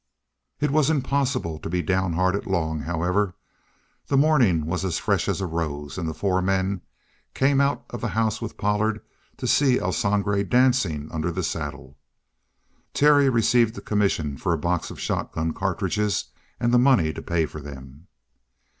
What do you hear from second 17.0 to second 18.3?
to pay for them.